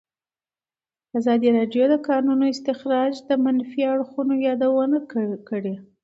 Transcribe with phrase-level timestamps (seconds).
[1.17, 4.97] ازادي راډیو د د کانونو استخراج د منفي اړخونو یادونه
[5.49, 5.75] کړې.